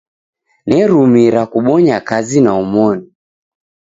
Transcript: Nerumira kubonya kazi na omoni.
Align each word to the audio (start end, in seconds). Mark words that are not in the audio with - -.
Nerumira 0.67 1.41
kubonya 1.51 1.97
kazi 2.07 2.39
na 2.45 2.51
omoni. 2.61 3.07